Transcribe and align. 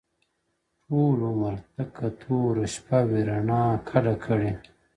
o 0.03 0.03
ټول 0.97 1.17
عمر 1.29 1.55
تكه 1.75 2.07
توره 2.21 2.65
شپه 2.73 2.99
وي 3.07 3.21
رڼا 3.29 3.63
كډه 3.89 4.15
كړې 4.23 4.51
ـ 4.55 4.61